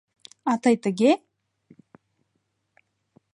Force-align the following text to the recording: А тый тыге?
А 0.51 0.53
тый 0.63 0.75
тыге? 0.83 1.11